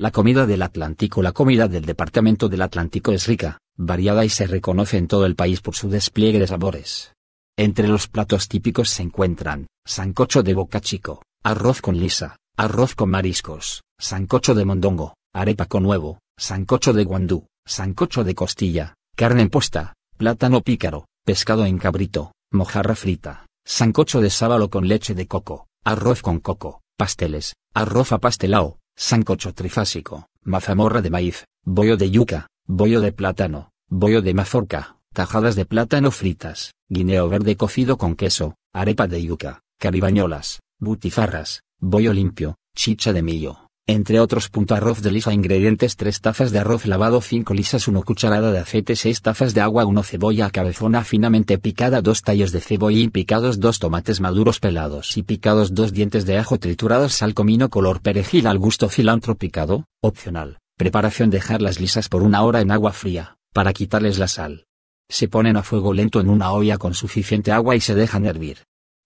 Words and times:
La 0.00 0.12
comida 0.12 0.46
del 0.46 0.62
Atlántico 0.62 1.20
La 1.20 1.32
comida 1.32 1.68
del 1.68 1.84
Departamento 1.84 2.48
del 2.48 2.62
Atlántico 2.62 3.12
es 3.12 3.26
rica, 3.26 3.58
variada 3.76 4.24
y 4.24 4.30
se 4.30 4.46
reconoce 4.46 4.96
en 4.96 5.06
todo 5.06 5.26
el 5.26 5.36
país 5.36 5.60
por 5.60 5.74
su 5.74 5.90
despliegue 5.90 6.38
de 6.38 6.46
sabores. 6.46 7.12
Entre 7.58 7.86
los 7.86 8.08
platos 8.08 8.48
típicos 8.48 8.88
se 8.88 9.02
encuentran, 9.02 9.66
sancocho 9.86 10.42
de 10.42 10.54
boca 10.54 10.80
chico, 10.80 11.22
arroz 11.44 11.82
con 11.82 11.98
lisa, 11.98 12.38
arroz 12.56 12.94
con 12.94 13.10
mariscos, 13.10 13.82
sancocho 13.98 14.54
de 14.54 14.64
mondongo, 14.64 15.16
arepa 15.34 15.66
con 15.66 15.84
huevo, 15.84 16.18
sancocho 16.38 16.94
de 16.94 17.04
guandú, 17.04 17.44
sancocho 17.66 18.24
de 18.24 18.34
costilla, 18.34 18.94
carne 19.14 19.42
en 19.42 19.50
posta, 19.50 19.92
plátano 20.16 20.62
pícaro, 20.62 21.08
pescado 21.26 21.66
en 21.66 21.76
cabrito, 21.76 22.32
mojarra 22.50 22.94
frita, 22.94 23.44
sancocho 23.66 24.22
de 24.22 24.30
sábalo 24.30 24.70
con 24.70 24.88
leche 24.88 25.14
de 25.14 25.26
coco, 25.26 25.66
arroz 25.84 26.22
con 26.22 26.40
coco, 26.40 26.80
pasteles, 26.96 27.52
arroz 27.74 28.12
apastelao, 28.12 28.79
sancocho 29.00 29.54
trifásico, 29.54 30.26
mazamorra 30.42 31.00
de 31.00 31.08
maíz, 31.08 31.46
bollo 31.64 31.96
de 31.96 32.10
yuca, 32.10 32.48
bollo 32.66 33.00
de 33.00 33.12
plátano, 33.12 33.70
bollo 33.88 34.20
de 34.20 34.34
mazorca, 34.34 34.98
tajadas 35.14 35.56
de 35.56 35.64
plátano 35.64 36.10
fritas, 36.10 36.74
guineo 36.90 37.26
verde 37.30 37.56
cocido 37.56 37.96
con 37.96 38.14
queso, 38.14 38.56
arepa 38.74 39.06
de 39.08 39.22
yuca, 39.22 39.62
caribañolas, 39.78 40.60
butifarras, 40.78 41.62
bollo 41.80 42.12
limpio, 42.12 42.56
chicha 42.76 43.14
de 43.14 43.22
millo, 43.22 43.69
entre 43.92 44.20
otros. 44.20 44.50
Arroz 44.70 45.02
de 45.02 45.10
lisa 45.10 45.32
Ingredientes 45.32 45.96
3 45.96 46.20
tazas 46.20 46.52
de 46.52 46.58
arroz 46.58 46.86
lavado 46.86 47.20
5 47.20 47.54
lisas 47.54 47.88
1 47.88 48.02
cucharada 48.02 48.52
de 48.52 48.58
aceite 48.58 48.94
6 48.94 49.22
tazas 49.22 49.54
de 49.54 49.60
agua 49.60 49.84
1 49.84 50.02
cebolla 50.02 50.50
cabezona 50.50 51.02
finamente 51.02 51.58
picada 51.58 52.02
2 52.02 52.22
tallos 52.22 52.52
de 52.52 52.60
cebollín 52.60 53.10
picados 53.10 53.58
2 53.58 53.78
tomates 53.78 54.20
maduros 54.20 54.60
pelados 54.60 55.16
y 55.16 55.22
picados 55.22 55.74
2 55.74 55.92
dientes 55.92 56.26
de 56.26 56.38
ajo 56.38 56.58
triturados 56.58 57.14
sal 57.14 57.34
comino 57.34 57.68
color 57.68 58.00
perejil 58.00 58.46
al 58.46 58.58
gusto 58.58 58.88
cilantro 58.88 59.34
picado, 59.34 59.86
opcional. 60.00 60.58
Preparación 60.76 61.30
dejarlas 61.30 61.80
lisas 61.80 62.08
por 62.08 62.22
una 62.22 62.42
hora 62.42 62.60
en 62.60 62.70
agua 62.70 62.92
fría, 62.92 63.36
para 63.52 63.72
quitarles 63.72 64.18
la 64.18 64.28
sal. 64.28 64.66
Se 65.08 65.28
ponen 65.28 65.56
a 65.56 65.62
fuego 65.62 65.92
lento 65.92 66.20
en 66.20 66.28
una 66.28 66.52
olla 66.52 66.78
con 66.78 66.94
suficiente 66.94 67.50
agua 67.50 67.76
y 67.76 67.80
se 67.80 67.94
dejan 67.94 68.26
hervir. 68.26 68.58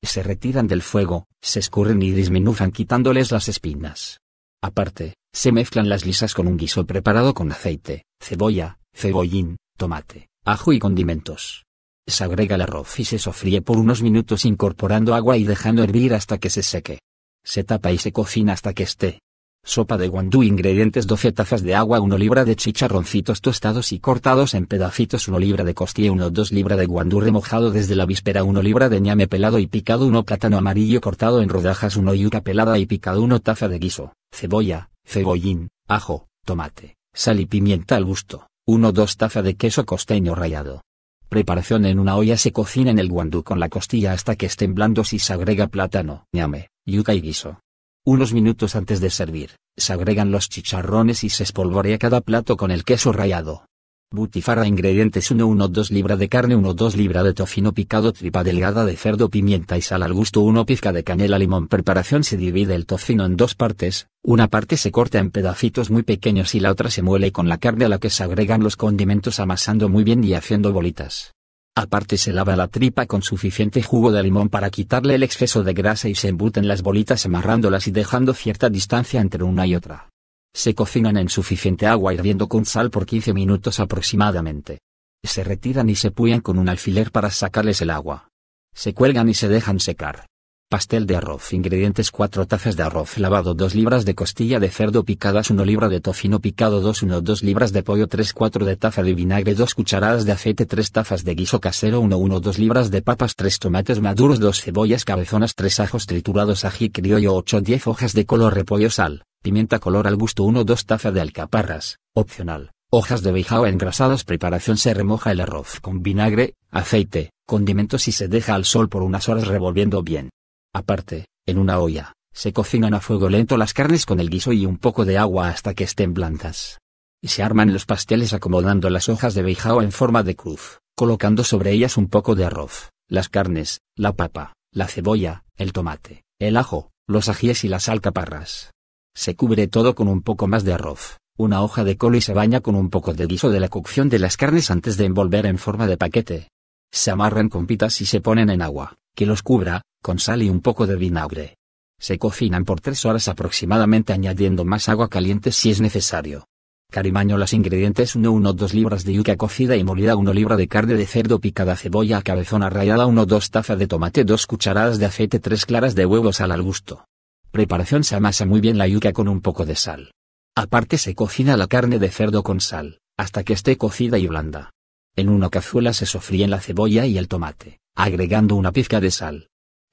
Se 0.03 0.23
retiran 0.23 0.67
del 0.67 0.83
fuego, 0.83 1.27
se 1.41 1.61
escurren 1.61 2.03
y 2.03 2.11
disminuyan 2.11 2.71
quitándoles 2.71 3.33
las 3.33 3.49
espinas. 3.49 4.21
Aparte, 4.65 5.13
se 5.31 5.53
mezclan 5.53 5.91
las 5.91 6.07
lisas 6.07 6.33
con 6.33 6.47
un 6.47 6.57
guiso 6.57 6.87
preparado 6.87 7.35
con 7.35 7.53
aceite, 7.53 8.07
cebolla, 8.19 8.79
cebollín, 8.95 9.59
tomate, 9.77 10.29
ajo 10.43 10.73
y 10.73 10.79
condimentos. 10.79 11.65
Se 12.09 12.25
agrega 12.25 12.55
el 12.55 12.63
arroz 12.63 12.99
y 12.99 13.05
se 13.05 13.19
sofríe 13.19 13.61
por 13.61 13.77
unos 13.77 14.01
minutos 14.01 14.47
incorporando 14.47 15.15
agua 15.15 15.37
y 15.37 15.45
dejando 15.45 15.83
hervir 15.83 16.15
hasta 16.15 16.39
que 16.39 16.49
se 16.49 16.63
seque. 16.63 17.01
Se 17.45 17.63
tapa 17.63 17.93
y 17.93 17.99
se 17.99 18.13
cocina 18.13 18.55
hasta 18.55 18.73
que 18.73 18.85
esté 18.85 19.21
Sopa 19.67 19.97
de 19.97 20.09
guandú 20.09 20.43
Ingredientes 20.43 21.07
12 21.07 21.33
tazas 21.33 21.63
de 21.63 21.75
agua 21.75 21.99
1 21.99 22.19
libra 22.19 22.45
de 22.45 22.55
chicharroncitos 22.55 23.41
tostados 23.41 23.93
y 23.93 23.99
cortados 23.99 24.53
en 24.53 24.67
pedacitos 24.67 25.27
1 25.27 25.39
libra 25.39 25.65
de 25.65 25.73
costilla 25.73 26.13
1 26.13 26.31
2 26.31 26.53
libra 26.53 26.77
de 26.77 26.85
guandú 26.85 27.19
remojado 27.21 27.71
desde 27.71 27.97
la 27.97 28.05
víspera 28.05 28.45
1 28.45 28.61
libra 28.61 28.91
de 28.91 29.01
ñame 29.01 29.27
pelado 29.27 29.59
y 29.59 29.67
picado 29.67 30.07
1 30.07 30.23
plátano 30.25 30.59
amarillo 30.59 31.01
cortado 31.01 31.41
en 31.41 31.49
rodajas 31.49 31.97
1 31.97 32.13
yuca 32.13 32.43
pelada 32.43 32.79
y 32.79 32.85
picado 32.85 33.23
1 33.23 33.41
taza 33.41 33.69
de 33.69 33.79
guiso, 33.79 34.13
cebolla, 34.31 34.91
cebollín, 35.03 35.71
ajo, 35.89 36.29
tomate, 36.45 36.99
sal 37.15 37.41
y 37.41 37.47
pimienta 37.47 37.97
al 37.97 38.05
gusto, 38.05 38.49
1 38.67 38.93
2 38.93 39.17
taza 39.17 39.41
de 39.41 39.57
queso 39.57 39.87
costeño 39.87 40.35
rallado. 40.35 40.83
Preparación 41.31 41.87
en 41.87 41.99
una 41.99 42.17
olla 42.17 42.37
se 42.37 42.53
cocina 42.53 42.91
en 42.91 42.99
el 42.99 43.09
guandú 43.09 43.43
con 43.43 43.59
la 43.61 43.71
costilla 43.71 44.13
hasta 44.13 44.37
que 44.37 44.45
estén 44.45 44.75
blandos 44.75 45.15
y 45.15 45.19
se 45.19 45.33
agrega 45.33 45.69
plátano, 45.69 46.27
ñame, 46.35 46.69
yuca 46.85 47.15
y 47.15 47.23
guiso. 47.23 47.64
Unos 48.07 48.35
minutos 48.35 48.77
antes 48.77 49.01
de 49.01 49.09
servir, 49.09 49.53
se 49.79 49.95
agregan 49.95 50.31
los 50.31 50.51
chicharrones 50.51 51.25
y 51.25 51.31
se 51.31 51.43
espolvorea 51.43 51.97
cada 51.97 52.21
plato 52.21 52.59
con 52.59 52.71
el 52.71 52.85
queso 52.85 53.13
rallado. 53.13 53.65
Butifarra 54.13 54.67
Ingredientes 54.67 55.31
1 55.31 55.47
1 55.47 55.69
2 55.69 55.91
libra 55.91 56.19
de 56.19 56.29
carne 56.29 56.55
1 56.55 56.75
2 56.75 56.97
libra 56.97 57.23
de 57.23 57.33
tocino 57.33 57.73
picado 57.73 58.13
tripa 58.13 58.45
delgada 58.45 58.85
de 58.85 58.95
cerdo 58.99 59.31
pimienta 59.31 59.79
y 59.79 59.81
sal 59.81 60.03
al 60.03 60.13
gusto 60.13 60.43
1 60.43 60.67
pizca 60.67 60.93
de 60.93 61.03
canela 61.03 61.39
limón 61.39 61.67
Preparación 61.67 62.25
se 62.25 62.37
divide 62.37 62.75
el 62.75 62.85
tocino 62.85 63.25
en 63.25 63.37
dos 63.37 63.55
partes, 63.55 64.09
una 64.23 64.49
parte 64.49 64.77
se 64.77 64.91
corta 64.91 65.19
en 65.19 65.31
pedacitos 65.31 65.91
muy 65.91 66.03
pequeños 66.03 66.55
y 66.55 66.61
la 66.61 66.73
otra 66.73 66.91
se 66.91 67.01
muele 67.01 67.33
con 67.33 67.49
la 67.49 67.57
carne 67.57 67.87
a 67.87 67.89
la 67.89 67.99
que 67.99 68.11
se 68.11 68.23
agregan 68.23 68.63
los 68.63 68.77
condimentos 68.77 69.41
amasando 69.41 69.89
muy 69.89 70.05
bien 70.05 70.23
y 70.23 70.35
haciendo 70.35 70.75
bolitas. 70.75 71.34
Aparte 71.77 72.19
se 72.19 72.33
lava 72.33 72.55
la 72.55 72.69
tripa 72.69 73.07
con 73.07 73.23
suficiente 73.23 73.83
jugo 73.83 74.13
de 74.13 74.23
limón 74.23 74.49
para 74.49 74.71
quitarle 74.71 75.17
el 75.17 75.25
exceso 75.25 75.65
de 75.65 75.73
grasa 75.73 76.09
y 76.09 76.15
se 76.15 76.29
embuten 76.29 76.69
las 76.69 76.83
bolitas 76.83 77.27
amarrándolas 77.27 77.89
y 77.89 77.91
dejando 77.91 78.33
cierta 78.33 78.71
distancia 78.71 79.21
entre 79.21 79.43
una 79.43 79.67
y 79.67 79.75
otra. 79.75 80.09
Se 80.55 80.77
cocinan 80.77 81.17
en 81.17 81.29
suficiente 81.29 81.89
agua 81.89 82.15
hirviendo 82.15 82.49
con 82.49 82.65
sal 82.65 82.91
por 82.91 83.07
15 83.07 83.35
minutos 83.35 83.81
aproximadamente. 83.81 84.79
Se 85.25 85.43
retiran 85.43 85.91
y 85.91 85.97
se 85.97 86.13
puyan 86.13 86.41
con 86.41 86.59
un 86.59 86.69
alfiler 86.69 87.11
para 87.11 87.31
sacarles 87.31 87.83
el 87.83 87.91
agua. 87.91 88.29
Se 88.73 88.95
cuelgan 88.95 89.29
y 89.29 89.35
se 89.35 89.49
dejan 89.49 89.81
secar. 89.81 90.27
Pastel 90.75 91.07
de 91.07 91.15
arroz. 91.15 91.53
Ingredientes 91.53 92.11
4 92.11 92.47
tazas 92.47 92.75
de 92.75 92.83
arroz 92.83 93.17
lavado 93.19 93.55
2 93.55 93.77
libras 93.77 94.05
de 94.05 94.17
costilla 94.17 94.59
de 94.59 94.71
cerdo 94.71 95.05
picadas 95.05 95.49
1 95.49 95.65
libra 95.65 95.89
de 95.89 96.01
tocino 96.01 96.41
picado 96.41 96.81
2 96.81 97.05
1 97.05 97.21
2 97.21 97.45
libras 97.45 97.73
de 97.73 97.85
pollo 97.85 98.09
3 98.09 98.33
4 98.33 98.65
de 98.65 98.75
taza 98.75 99.05
de 99.05 99.15
vinagre 99.15 99.55
2 99.55 99.73
cucharadas 99.73 100.25
de 100.25 100.33
aceite 100.33 100.67
3 100.67 100.91
tazas 100.91 101.23
de 101.23 101.37
guiso 101.37 101.61
casero 101.61 102.01
1 102.01 102.17
1 102.17 102.41
2 102.41 102.59
libras 102.59 102.91
de 102.91 103.03
papas 103.03 103.37
3 103.37 103.61
tomates 103.61 104.01
maduros 104.01 104.41
2 104.41 104.63
cebollas 104.63 105.05
cabezonas 105.05 105.55
3 105.55 105.79
ajos 105.79 106.07
triturados 106.07 106.65
ají 106.65 106.91
criollo 106.91 107.37
8 107.37 107.61
10 107.61 107.87
hojas 107.87 108.13
de 108.13 108.27
color 108.27 108.53
repollo 108.53 108.91
sal, 108.91 109.23
pimienta 109.45 109.79
color 109.79 110.09
al 110.09 110.17
gusto 110.17 110.43
1 110.43 110.65
2 110.65 110.87
taza 110.87 111.13
de 111.13 111.21
alcaparras, 111.21 112.01
opcional. 112.15 112.73
Hojas 112.91 113.23
de 113.23 113.31
beijao 113.31 113.69
engrasadas 113.69 114.25
Preparación 114.25 114.77
Se 114.77 114.93
remoja 114.93 115.31
el 115.31 115.41
arroz 115.41 115.79
con 115.81 116.03
vinagre, 116.03 116.55
aceite, 116.73 117.31
condimentos 117.47 118.09
y 118.09 118.13
se 118.13 118.27
deja 118.27 118.57
al 118.57 118.65
sol 118.65 118.89
por 118.89 119.05
unas 119.05 119.29
horas 119.29 119.47
revolviendo 119.47 120.03
bien. 120.03 120.31
Aparte, 120.75 121.27
en 121.47 121.59
una 121.59 121.79
olla, 121.79 122.13
se 122.33 122.53
cocinan 122.53 122.95
a 122.95 123.01
fuego 123.01 123.29
lento 123.29 123.57
las 123.57 123.73
carnes 123.73 124.05
con 124.07 124.19
el 124.19 124.29
guiso 124.29 124.53
y 124.53 124.67
un 124.67 124.77
poco 124.77 125.05
de 125.05 125.19
agua 125.19 125.49
hasta 125.49 125.73
que 125.73 125.85
estén 125.85 126.15
blandas. 126.15 126.81
Y 127.23 127.29
se 127.29 127.45
arman 127.45 127.73
los 127.73 127.87
pasteles 127.87 128.35
acomodando 128.35 128.91
las 128.91 129.09
hojas 129.09 129.35
de 129.35 129.43
beijao 129.43 129.83
en 129.83 129.93
forma 129.93 130.25
de 130.25 130.35
cruz, 130.35 130.81
colocando 130.97 131.45
sobre 131.45 131.71
ellas 131.71 131.97
un 131.97 132.09
poco 132.09 132.35
de 132.35 132.45
arroz, 132.45 132.91
las 133.09 133.29
carnes, 133.29 133.83
la 133.97 134.15
papa, 134.15 134.53
la 134.73 134.89
cebolla, 134.89 135.45
el 135.57 135.73
tomate, 135.73 136.25
el 136.41 136.57
ajo, 136.57 136.91
los 137.07 137.29
ajíes 137.29 137.63
y 137.63 137.69
las 137.69 137.89
alcaparras. 137.89 138.73
Se 139.15 139.37
cubre 139.37 139.69
todo 139.69 139.95
con 139.95 140.09
un 140.09 140.23
poco 140.23 140.49
más 140.49 140.65
de 140.65 140.73
arroz, 140.73 141.19
una 141.39 141.63
hoja 141.63 141.85
de 141.85 141.97
col 141.97 142.17
y 142.17 142.21
se 142.21 142.35
baña 142.35 142.61
con 142.61 142.75
un 142.75 142.91
poco 142.91 143.15
de 143.15 143.27
guiso 143.27 143.51
de 143.51 143.61
la 143.61 143.69
cocción 143.69 144.09
de 144.09 144.19
las 144.19 144.37
carnes 144.37 144.73
antes 144.73 144.97
de 144.97 145.05
envolver 145.05 145.47
en 145.47 145.59
forma 145.59 145.87
de 145.87 145.97
paquete. 145.97 146.49
Se 146.93 147.13
amarran 147.13 147.49
con 147.49 147.69
pitas 147.69 148.01
y 148.01 148.07
se 148.07 148.21
ponen 148.21 148.51
en 148.51 148.61
agua, 148.61 148.97
que 149.15 149.27
los 149.27 149.43
cubra, 149.43 149.83
con 150.03 150.19
sal 150.19 150.43
y 150.43 150.51
un 150.51 150.61
poco 150.61 150.87
de 150.87 150.97
vinagre. 150.97 151.57
Se 151.99 152.19
cocinan 152.19 152.65
por 152.65 152.81
tres 152.81 153.05
horas 153.05 153.29
aproximadamente 153.29 154.13
añadiendo 154.13 154.65
más 154.65 154.89
agua 154.89 155.09
caliente 155.09 155.53
si 155.53 155.71
es 155.71 155.81
necesario. 155.81 156.47
Carimaño 156.91 157.39
Los 157.39 157.53
ingredientes 157.53 158.15
1 158.15 158.31
1 158.31 158.53
2 158.53 158.75
libras 158.75 159.05
de 159.05 159.15
yuca 159.15 159.37
cocida 159.37 159.77
y 159.77 159.85
molida 159.85 160.17
1 160.17 160.33
libra 160.33 160.57
de 160.57 160.69
carne 160.69 160.95
de 160.95 161.07
cerdo 161.07 161.41
picada 161.41 161.77
cebolla 161.77 162.23
cabezona 162.23 162.71
rallada 162.71 163.07
1 163.07 163.27
2 163.27 163.51
taza 163.51 163.77
de 163.77 163.87
tomate 163.87 164.25
2 164.25 164.47
cucharadas 164.47 164.99
de 164.99 165.07
aceite 165.07 165.41
3 165.41 165.67
claras 165.67 165.95
de 165.95 166.07
huevo 166.07 166.33
sal 166.33 166.53
al 166.53 166.63
gusto. 166.63 167.07
Preparación 167.51 168.05
se 168.05 168.17
amasa 168.17 168.47
muy 168.47 168.61
bien 168.61 168.79
la 168.79 168.89
yuca 168.89 169.13
con 169.13 169.29
un 169.29 169.41
poco 169.41 169.65
de 169.65 169.77
sal. 169.77 170.13
Aparte 170.57 170.99
se 170.99 171.15
cocina 171.15 171.57
la 171.57 171.67
carne 171.67 171.99
de 171.99 172.11
cerdo 172.11 172.43
con 172.43 172.61
sal, 172.61 173.01
hasta 173.17 173.43
que 173.43 173.55
esté 173.55 173.77
cocida 173.77 174.19
y 174.19 174.27
blanda. 174.27 174.71
En 175.17 175.29
una 175.29 175.51
cazuela 175.51 175.93
se 175.93 176.07
sofríen 176.07 176.51
la 176.51 176.61
cebolla 176.61 177.07
y 177.07 177.19
el 177.19 177.29
tomate, 177.29 177.81
agregando 177.95 178.57
una 178.57 178.73
pizca 178.73 179.01
de 179.01 179.11
sal 179.11 179.49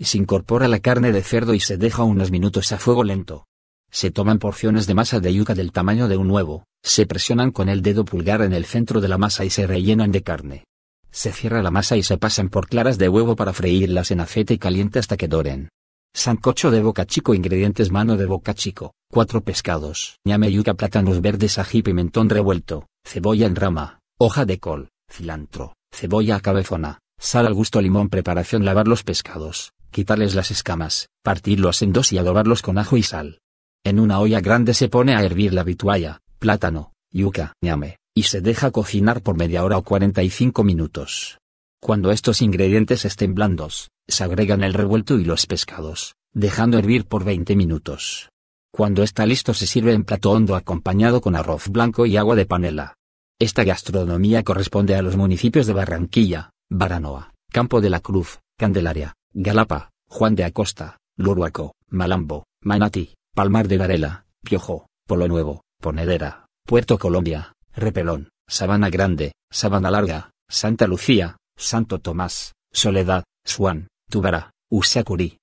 se 0.06 0.18
incorpora 0.18 0.68
la 0.68 0.80
carne 0.80 1.12
de 1.12 1.22
cerdo 1.22 1.54
y 1.54 1.60
se 1.60 1.78
deja 1.78 2.04
unos 2.04 2.32
minutos 2.32 2.72
a 2.72 2.78
fuego 2.78 3.04
lento. 3.04 3.46
Se 3.92 4.10
toman 4.10 4.40
porciones 4.40 4.88
de 4.88 4.94
masa 4.94 5.20
de 5.20 5.34
yuca 5.34 5.54
del 5.54 5.72
tamaño 5.72 6.08
de 6.08 6.18
un 6.18 6.32
huevo, 6.32 6.66
se 6.82 7.06
presionan 7.06 7.52
con 7.52 7.68
el 7.70 7.82
dedo 7.82 8.06
pulgar 8.06 8.42
en 8.42 8.54
el 8.54 8.66
centro 8.66 9.02
de 9.02 9.10
la 9.10 9.18
masa 9.18 9.44
y 9.44 9.50
se 9.50 9.68
rellenan 9.68 10.12
de 10.12 10.24
carne. 10.24 10.64
Se 11.12 11.32
cierra 11.34 11.62
la 11.62 11.72
masa 11.72 11.98
y 11.98 12.04
se 12.04 12.18
pasan 12.18 12.50
por 12.50 12.68
claras 12.68 12.98
de 12.98 13.10
huevo 13.10 13.36
para 13.36 13.52
freírlas 13.52 14.12
en 14.12 14.22
aceite 14.22 14.58
caliente 14.58 14.98
hasta 14.98 15.18
que 15.18 15.28
doren. 15.28 15.70
Sancocho 16.14 16.72
de 16.72 16.82
boca 16.82 17.06
chico 17.06 17.34
Ingredientes 17.34 17.92
mano 17.92 18.16
de 18.16 18.26
boca 18.26 18.54
chico, 18.54 18.94
4 19.12 19.42
pescados, 19.42 20.18
ñame 20.26 20.52
yuca 20.52 20.74
plátanos 20.74 21.22
verdes 21.22 21.58
ají 21.58 21.82
pimentón 21.82 22.30
revuelto, 22.30 22.88
cebolla 23.06 23.46
en 23.46 23.56
rama, 23.56 24.00
hoja 24.18 24.46
de 24.46 24.60
col, 24.60 24.90
cilantro, 25.10 25.76
cebolla 25.94 26.40
cabezona, 26.40 27.00
sal 27.22 27.46
al 27.46 27.54
gusto 27.54 27.80
limón 27.82 28.10
preparación 28.10 28.66
lavar 28.66 28.88
los 28.88 29.04
pescados, 29.04 29.74
quitarles 29.92 30.34
las 30.34 30.50
escamas, 30.50 31.10
partirlos 31.24 31.84
en 31.84 31.94
dos 31.94 32.12
y 32.12 32.18
adobarlos 32.18 32.64
con 32.64 32.80
ajo 32.80 32.98
y 32.98 33.04
sal. 33.04 33.40
En 33.84 34.00
una 34.00 34.20
olla 34.20 34.42
grande 34.42 34.74
se 34.74 34.90
pone 34.90 35.16
a 35.16 35.24
hervir 35.24 35.54
la 35.54 35.64
vitualla, 35.64 36.20
plátano, 36.40 36.94
yuca, 37.12 37.54
ñame, 37.62 37.98
y 38.16 38.24
se 38.24 38.42
deja 38.42 38.72
cocinar 38.72 39.22
por 39.22 39.38
media 39.38 39.64
hora 39.64 39.78
o 39.78 39.84
45 39.84 40.64
minutos. 40.64 41.38
Cuando 41.80 42.12
estos 42.12 42.42
ingredientes 42.42 43.06
estén 43.06 43.36
blandos, 43.36 43.92
se 44.08 44.24
agregan 44.24 44.64
el 44.64 44.74
revuelto 44.74 45.20
y 45.20 45.24
los 45.24 45.46
pescados, 45.46 46.16
dejando 46.34 46.80
hervir 46.80 47.06
por 47.06 47.24
20 47.24 47.56
minutos. 47.56 48.30
Cuando 48.72 49.04
está 49.04 49.28
listo 49.28 49.54
se 49.54 49.68
sirve 49.68 49.94
en 49.94 50.06
plato 50.06 50.32
hondo 50.32 50.56
acompañado 50.56 51.22
con 51.22 51.36
arroz 51.36 51.68
blanco 51.70 52.08
y 52.08 52.18
agua 52.18 52.36
de 52.36 52.48
panela. 52.48 52.96
Esta 53.38 53.64
gastronomía 53.64 54.44
corresponde 54.44 54.96
a 54.96 55.02
los 55.02 55.18
municipios 55.18 55.68
de 55.68 55.74
Barranquilla, 55.74 56.52
Baranoa, 56.74 57.34
Campo 57.52 57.82
de 57.82 57.90
la 57.90 58.00
Cruz, 58.00 58.40
Candelaria, 58.58 59.14
Galapa, 59.34 59.92
Juan 60.08 60.36
de 60.36 60.46
Acosta, 60.46 61.00
Luruaco, 61.18 61.76
Malambo, 61.90 62.46
Manati, 62.64 63.14
Palmar 63.36 63.68
de 63.68 63.78
Varela, 63.78 64.26
Piojo, 64.42 64.88
Polo 65.06 65.28
Nuevo, 65.28 65.64
Ponedera, 65.82 66.46
Puerto 66.66 66.98
Colombia, 66.98 67.52
Repelón, 67.76 68.30
Sabana 68.48 68.90
Grande, 68.90 69.34
Sabana 69.52 69.92
Larga, 69.92 70.32
Santa 70.50 70.88
Lucía, 70.88 71.36
Santo 71.58 72.00
Tomás, 72.00 72.54
Soledad, 72.72 73.26
Suán, 73.44 73.90
Tubara, 74.10 74.52
Usacurí, 74.70 75.40